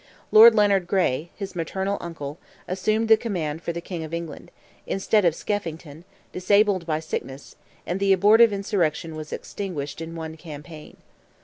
Lord 0.31 0.55
Leonard 0.55 0.87
Gray, 0.87 1.29
his 1.35 1.55
maternal 1.55 1.99
uncle, 2.01 2.39
assumed 2.67 3.07
the 3.07 3.15
command 3.15 3.61
for 3.61 3.71
the 3.71 3.81
King 3.81 4.03
of 4.03 4.15
England, 4.15 4.49
instead 4.87 5.25
of 5.25 5.35
Skeffington, 5.35 6.05
disabled 6.33 6.87
by 6.87 6.99
sickness, 6.99 7.55
and 7.85 7.99
the 7.99 8.11
abortive 8.11 8.51
insurrection 8.51 9.15
was 9.15 9.31
extinguished 9.31 10.01
in 10.01 10.15
one 10.15 10.37
campaign. 10.37 10.97